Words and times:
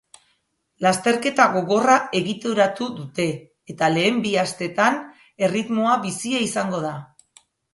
Lasterketa 0.85 1.45
gogorra 1.55 1.97
egituratu 2.21 2.87
dute, 3.01 3.27
eta 3.75 3.91
lehen 3.99 4.19
bi 4.27 4.33
asteetan 4.47 4.99
erritmoa 5.49 5.95
bizia 6.11 6.43
izango 6.49 6.83
da. 6.91 6.99